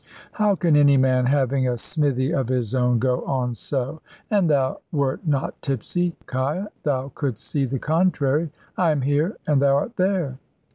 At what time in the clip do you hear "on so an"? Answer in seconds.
3.25-4.47